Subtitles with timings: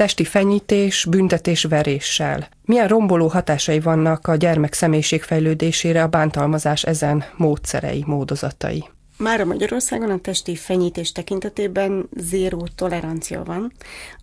[0.00, 2.48] testi fenyítés, büntetés veréssel.
[2.64, 8.84] Milyen romboló hatásai vannak a gyermek személyiségfejlődésére a bántalmazás ezen módszerei, módozatai?
[9.16, 13.72] Már a Magyarországon a testi fenyítés tekintetében zéró tolerancia van,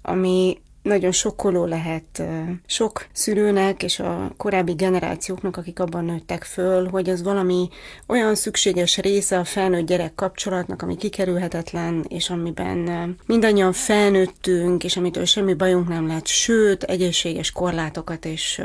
[0.01, 2.23] ami nagyon sokkoló lehet
[2.65, 7.69] sok szülőnek és a korábbi generációknak, akik abban nőttek föl, hogy az valami
[8.07, 15.25] olyan szükséges része a felnőtt gyerek kapcsolatnak, ami kikerülhetetlen, és amiben mindannyian felnőttünk, és amitől
[15.25, 18.61] semmi bajunk nem lett, sőt, egészséges korlátokat és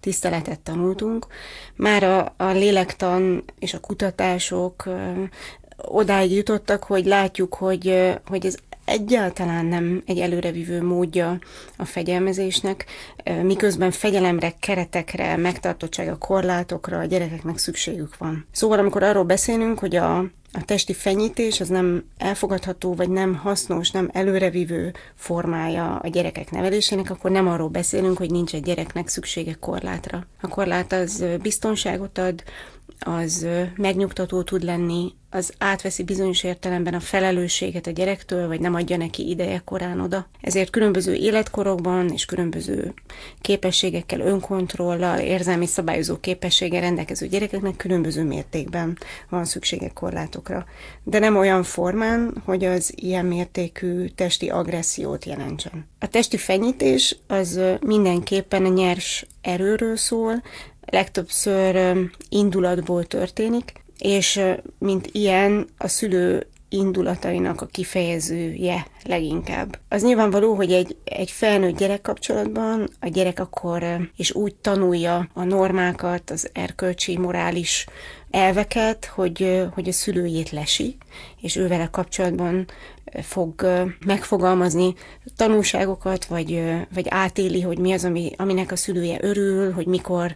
[0.00, 1.26] tiszteletet tanultunk.
[1.76, 4.88] Már a, a lélektan és a kutatások
[5.76, 11.38] odáig jutottak, hogy látjuk, hogy, hogy ez egyáltalán nem egy előrevívő módja
[11.76, 12.84] a fegyelmezésnek,
[13.42, 18.46] miközben fegyelemre, keretekre, megtartottsága, korlátokra a gyerekeknek szükségük van.
[18.50, 20.18] Szóval amikor arról beszélünk, hogy a,
[20.52, 27.10] a testi fenyítés az nem elfogadható, vagy nem hasznos, nem előrevívő formája a gyerekek nevelésének,
[27.10, 30.26] akkor nem arról beszélünk, hogy nincs egy gyereknek szüksége korlátra.
[30.40, 32.42] A korlát az biztonságot ad,
[32.98, 38.96] az megnyugtató tud lenni, az átveszi bizonyos értelemben a felelősséget a gyerektől, vagy nem adja
[38.96, 40.28] neki ideje korán oda.
[40.40, 42.94] Ezért különböző életkorokban és különböző
[43.40, 50.66] képességekkel, önkontrollal, érzelmi szabályozó képességgel rendelkező gyerekeknek különböző mértékben van szüksége korlátokra.
[51.02, 55.86] De nem olyan formán, hogy az ilyen mértékű testi agressziót jelentsen.
[55.98, 60.42] A testi fenyítés az mindenképpen a nyers erőről szól,
[60.86, 61.96] legtöbbször
[62.28, 64.40] indulatból történik, és
[64.78, 69.78] mint ilyen a szülő indulatainak a kifejezője leginkább.
[69.88, 73.84] Az nyilvánvaló, hogy egy, egy felnőtt gyerek kapcsolatban a gyerek akkor
[74.16, 77.86] is úgy tanulja a normákat, az erkölcsi, morális
[78.30, 80.96] elveket, hogy, hogy a szülőjét lesi,
[81.40, 82.66] és ővele kapcsolatban
[83.22, 83.66] fog
[84.06, 84.94] megfogalmazni
[85.36, 86.62] tanulságokat, vagy,
[86.94, 90.34] vagy átéli, hogy mi az, ami, aminek a szülője örül, hogy mikor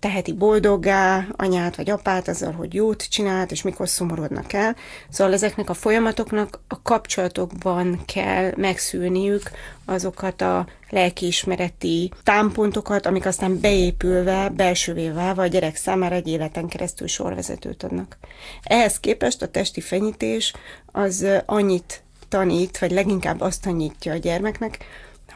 [0.00, 4.76] teheti boldoggá anyát vagy apát azzal, hogy jót csinált, és mikor szomorodnak el.
[5.08, 9.50] Szóval ezeknek a folyamatoknak a kapcsolatokban kell megszűlniük
[9.84, 17.06] azokat a lelkiismereti támpontokat, amik aztán beépülve, belsővé válva a gyerek számára egy életen keresztül
[17.06, 18.18] sorvezetőt adnak.
[18.62, 20.52] Ehhez képest a testi fenyítés
[20.86, 24.78] az annyit tanít, vagy leginkább azt tanítja a gyermeknek,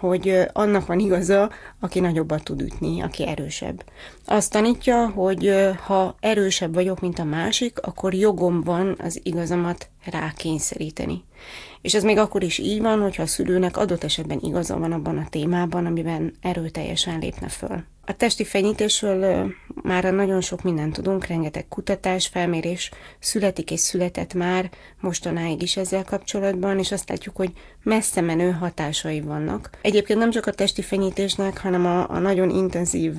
[0.08, 1.50] hogy annak van igaza,
[1.80, 3.84] aki nagyobbat tud ütni, aki erősebb.
[4.24, 5.54] Azt tanítja, hogy
[5.86, 11.24] ha erősebb vagyok, mint a másik, akkor jogom van az igazamat rákényszeríteni.
[11.80, 15.18] És ez még akkor is így van, hogyha a szülőnek adott esetben igaza van abban
[15.18, 17.84] a témában, amiben erőteljesen lépne föl.
[18.06, 24.70] A testi fenyítésről már nagyon sok mindent tudunk, rengeteg kutatás, felmérés születik és született már
[25.00, 29.70] mostanáig is ezzel kapcsolatban, és azt látjuk, hogy messze menő hatásai vannak.
[29.82, 33.14] Egyébként nem csak a testi fenyítésnek, hanem a, a nagyon intenzív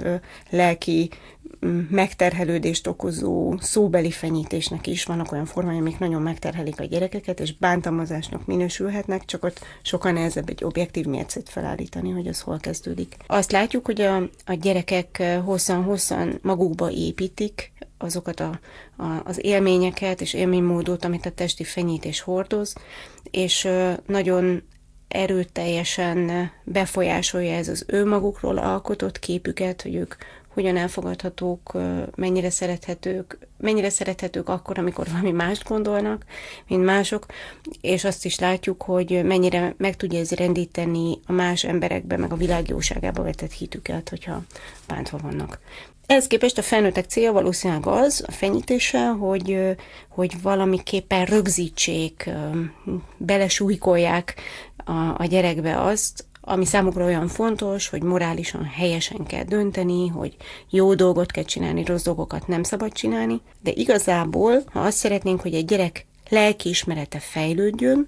[0.50, 1.10] lelki
[1.90, 8.46] megterhelődést okozó szóbeli fenyítésnek is vannak olyan formái, amik nagyon megterhelik a gyerekeket, és bántalmazásnak
[8.46, 13.16] minősülhetnek, csak ott sokan nehezebb egy objektív mércét felállítani, hogy az hol kezdődik.
[13.28, 14.16] Azt látjuk, hogy a,
[14.46, 18.60] a gyerekek hosszan-hosszan magukba építik azokat a,
[18.98, 22.76] a, az élményeket és élménymódot, amit a testi fenyítés hordoz,
[23.32, 23.68] és
[24.06, 24.64] nagyon
[25.08, 30.16] erőteljesen befolyásolja ez az ő magukról alkotott képüket, hogy ők
[30.56, 31.72] hogyan elfogadhatók,
[32.16, 36.26] mennyire szerethetők, mennyire szerethetők akkor, amikor valami mást gondolnak,
[36.68, 37.26] mint mások,
[37.82, 42.36] és azt is látjuk, hogy mennyire meg tudja ez rendíteni a más emberekbe, meg a
[42.36, 44.44] világ jóságába vetett hitüket, hogyha
[44.88, 45.60] bántva vannak.
[46.06, 49.76] Ehhez képest a felnőttek célja valószínűleg az, a fenyítése, hogy,
[50.10, 52.30] hogy valamiképpen rögzítsék,
[53.18, 54.36] belesújkolják
[54.78, 60.36] a, a gyerekbe azt, ami számukra olyan fontos, hogy morálisan helyesen kell dönteni, hogy
[60.70, 65.54] jó dolgot kell csinálni, rossz dolgokat nem szabad csinálni, de igazából, ha azt szeretnénk, hogy
[65.54, 68.08] egy gyerek lelkiismerete fejlődjön,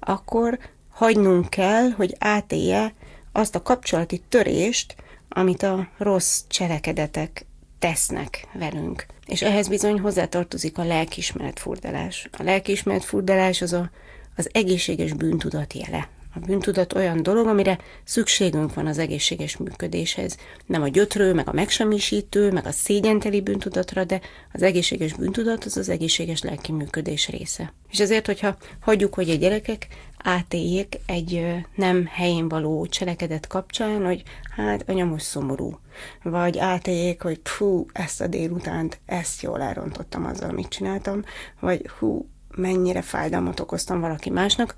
[0.00, 0.58] akkor
[0.90, 2.94] hagynunk kell, hogy átélje
[3.32, 4.94] azt a kapcsolati törést,
[5.28, 7.46] amit a rossz cselekedetek
[7.78, 9.06] tesznek velünk.
[9.26, 12.28] És ehhez bizony hozzátartozik a lelkiismeret furdalás.
[12.38, 13.90] A lelkiismeret furdalás az a,
[14.36, 16.08] az egészséges bűntudat jele.
[16.34, 20.36] A bűntudat olyan dolog, amire szükségünk van az egészséges működéshez.
[20.66, 24.20] Nem a gyötrő, meg a megsemmisítő, meg a szégyenteli bűntudatra, de
[24.52, 27.72] az egészséges bűntudat az az egészséges lelki működés része.
[27.90, 29.86] És ezért, hogyha hagyjuk, hogy a gyerekek
[30.18, 34.22] átéljék egy nem helyén való cselekedet kapcsán, hogy
[34.56, 35.78] hát anya most szomorú,
[36.22, 41.24] vagy átéljék, hogy fú, ezt a délutánt, ezt jól elrontottam azzal, amit csináltam,
[41.60, 44.74] vagy hú, mennyire fájdalmat okoztam valaki másnak,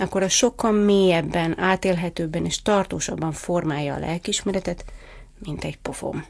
[0.00, 4.84] akkor a sokkal mélyebben, átélhetőbben és tartósabban formálja a lelkismeretet,
[5.38, 6.24] mint egy pofon.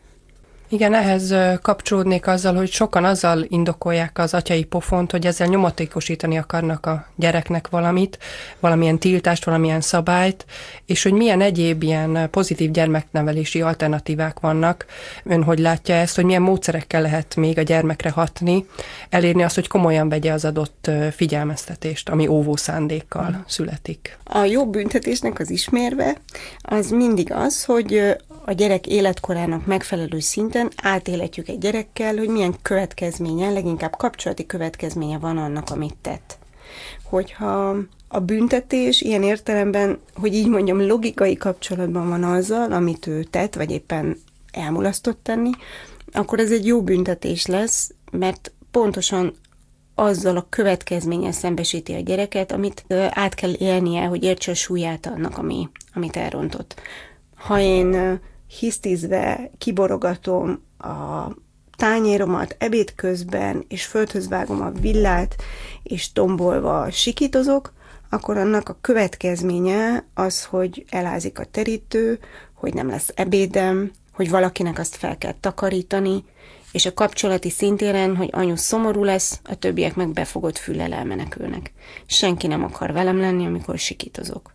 [0.72, 6.86] Igen, ehhez kapcsolódnék azzal, hogy sokan azzal indokolják az atyai pofont, hogy ezzel nyomatékosítani akarnak
[6.86, 8.18] a gyereknek valamit,
[8.60, 10.44] valamilyen tiltást, valamilyen szabályt,
[10.86, 14.86] és hogy milyen egyéb ilyen pozitív gyermeknevelési alternatívák vannak.
[15.24, 18.66] Ön hogy látja ezt, hogy milyen módszerekkel lehet még a gyermekre hatni,
[19.08, 24.18] elérni azt, hogy komolyan vegye az adott figyelmeztetést, ami óvó szándékkal születik.
[24.24, 26.16] A jó büntetésnek az ismérve
[26.60, 33.50] az mindig az, hogy a gyerek életkorának megfelelő szinten átéletjük egy gyerekkel, hogy milyen következménye,
[33.50, 36.38] leginkább kapcsolati következménye van annak, amit tett.
[37.04, 37.76] Hogyha
[38.08, 43.70] a büntetés ilyen értelemben, hogy így mondjam, logikai kapcsolatban van azzal, amit ő tett, vagy
[43.70, 44.16] éppen
[44.52, 45.50] elmulasztott tenni,
[46.12, 49.34] akkor ez egy jó büntetés lesz, mert pontosan
[49.94, 55.38] azzal a következménnyel szembesíti a gyereket, amit át kell élnie, hogy értse a súlyát annak,
[55.38, 56.80] ami, amit elrontott.
[57.34, 58.20] Ha én
[58.58, 61.26] hisztizve kiborogatom a
[61.76, 65.36] tányéromat ebéd közben, és földhöz vágom a villát,
[65.82, 67.72] és tombolva sikítozok,
[68.10, 72.18] akkor annak a következménye az, hogy elázik a terítő,
[72.54, 76.24] hogy nem lesz ebédem, hogy valakinek azt fel kell takarítani,
[76.72, 81.72] és a kapcsolati szintéren, hogy anyu szomorú lesz, a többiek meg befogott füllel elmenekülnek.
[82.06, 84.54] Senki nem akar velem lenni, amikor sikítozok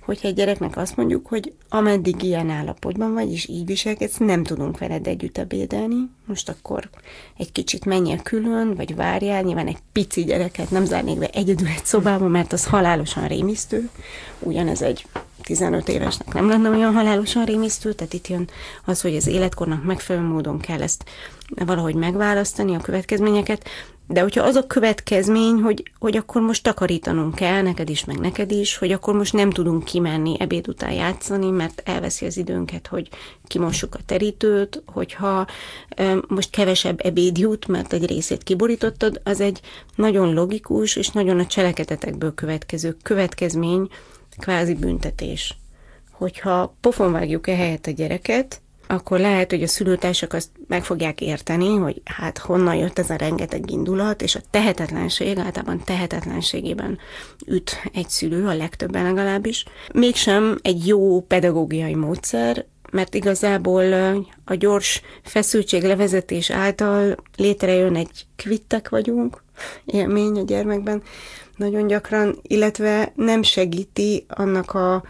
[0.00, 4.78] hogyha egy gyereknek azt mondjuk, hogy ameddig ilyen állapotban vagy, és így viselkedsz, nem tudunk
[4.78, 6.90] veled együtt ebédelni, most akkor
[7.36, 11.84] egy kicsit menjél külön, vagy várjál, nyilván egy pici gyereket nem zárnék be egyedül egy
[11.84, 13.88] szobába, mert az halálosan rémisztő,
[14.38, 15.06] ugyanez egy
[15.42, 18.48] 15 évesnek nem lenne olyan halálosan rémisztő, tehát itt jön
[18.84, 21.04] az, hogy az életkornak megfelelő módon kell ezt
[21.48, 23.68] valahogy megválasztani, a következményeket,
[24.06, 28.50] de hogyha az a következmény, hogy, hogy akkor most takarítanunk kell, neked is, meg neked
[28.50, 33.08] is, hogy akkor most nem tudunk kimenni ebéd után játszani, mert elveszi az időnket, hogy
[33.46, 35.46] kimossuk a terítőt, hogyha
[36.28, 39.60] most kevesebb ebéd jut, mert egy részét kiborítottad, az egy
[39.94, 43.88] nagyon logikus és nagyon a cselekedetekből következő következmény,
[44.38, 45.56] kvázi büntetés.
[46.10, 51.20] Hogyha pofon vágjuk e helyet a gyereket, akkor lehet, hogy a szülőtársak azt meg fogják
[51.20, 56.98] érteni, hogy hát honnan jött ez a rengeteg indulat, és a tehetetlenség, általában tehetetlenségében
[57.46, 59.64] üt egy szülő, a legtöbben legalábbis.
[59.92, 63.92] Mégsem egy jó pedagógiai módszer, mert igazából
[64.44, 69.42] a gyors feszültség levezetés által létrejön egy kvittek vagyunk,
[69.84, 71.02] élmény a gyermekben
[71.56, 75.02] nagyon gyakran, illetve nem segíti annak a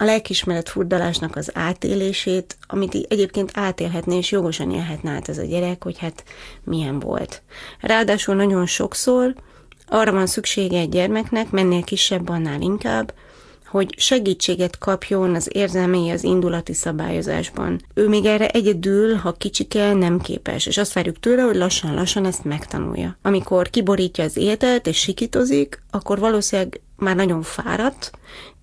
[0.00, 5.82] a lelkismeret furdalásnak az átélését, amit egyébként átélhetné, és jogosan élhetne át ez a gyerek,
[5.82, 6.24] hogy hát
[6.64, 7.42] milyen volt.
[7.80, 9.34] Ráadásul nagyon sokszor
[9.88, 13.14] arra van szüksége egy gyermeknek, mennél kisebb, annál inkább,
[13.70, 17.80] hogy segítséget kapjon az érzelmei, az indulati szabályozásban.
[17.94, 22.44] Ő még erre egyedül, ha kicsike, nem képes, és azt várjuk tőle, hogy lassan-lassan ezt
[22.44, 23.18] megtanulja.
[23.22, 28.10] Amikor kiborítja az ételt és sikitozik, akkor valószínűleg már nagyon fáradt,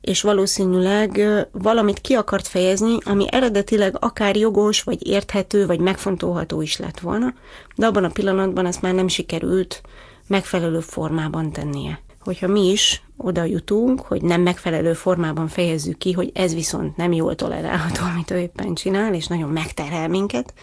[0.02, 1.22] és valószínűleg
[1.52, 7.34] valamit ki akart fejezni, ami eredetileg akár jogos, vagy érthető, vagy megfontolható is lett volna,
[7.76, 9.82] de abban a pillanatban ezt már nem sikerült
[10.28, 12.02] megfelelő formában tennie.
[12.20, 17.12] Hogyha mi is oda jutunk, hogy nem megfelelő formában fejezzük ki, hogy ez viszont nem
[17.12, 20.54] jól tolerálható, amit ő éppen csinál, és nagyon megterhel minket,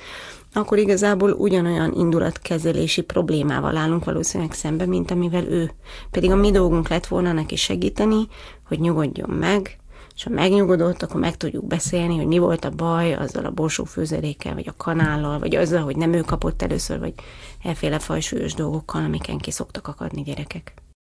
[0.53, 5.71] akkor igazából ugyanolyan indulatkezelési problémával állunk valószínűleg szembe, mint amivel ő.
[6.11, 8.27] Pedig a mi dolgunk lett volna neki segíteni,
[8.69, 9.79] hogy nyugodjon meg,
[10.15, 14.55] és ha megnyugodott, akkor meg tudjuk beszélni, hogy mi volt a baj azzal a borsófőzelékkel,
[14.55, 17.15] vagy a kanállal, vagy azzal, hogy nem ő kapott először, vagy
[17.63, 20.84] elféle fajsúlyos dolgokkal, amiken ki szoktak akadni gyerekek.